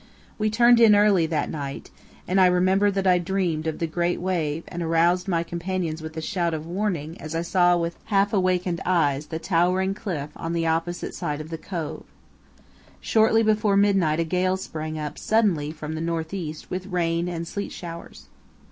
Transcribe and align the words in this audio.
We 0.39 0.49
turned 0.49 0.79
in 0.79 0.95
early 0.95 1.27
that 1.27 1.51
night, 1.51 1.91
and 2.27 2.41
I 2.41 2.47
remember 2.47 2.89
that 2.89 3.05
I 3.05 3.19
dreamed 3.19 3.67
of 3.67 3.77
the 3.77 3.85
great 3.85 4.19
wave 4.19 4.63
and 4.69 4.81
aroused 4.81 5.27
my 5.27 5.43
companions 5.43 6.01
with 6.01 6.17
a 6.17 6.23
shout 6.23 6.55
of 6.55 6.65
warning 6.65 7.21
as 7.21 7.35
I 7.35 7.43
saw 7.43 7.77
with 7.77 7.99
half 8.05 8.33
awakened 8.33 8.81
eyes 8.83 9.27
the 9.27 9.37
towering 9.37 9.93
cliff 9.93 10.31
on 10.35 10.53
the 10.53 10.65
opposite 10.65 11.13
side 11.13 11.39
of 11.39 11.51
the 11.51 11.59
cove. 11.59 12.05
Shortly 12.99 13.43
before 13.43 13.77
midnight 13.77 14.19
a 14.19 14.23
gale 14.23 14.57
sprang 14.57 14.97
up 14.97 15.19
suddenly 15.19 15.69
from 15.71 15.93
the 15.93 16.01
north 16.01 16.33
east 16.33 16.71
with 16.71 16.87
rain 16.87 17.27
and 17.27 17.47
sleet 17.47 17.71
showers. 17.71 18.25